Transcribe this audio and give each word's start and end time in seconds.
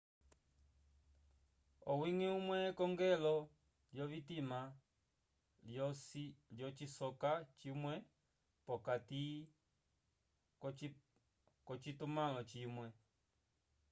owiñgi 1.91 2.27
umwe 2.39 2.57
ekongelo 2.69 3.35
lyovitima 3.95 4.59
lyocisoka 6.55 7.31
cimwe 7.59 7.93
p'okati 8.65 9.23
k'ocitumãlo 11.65 12.41
cimwe 12.51 12.87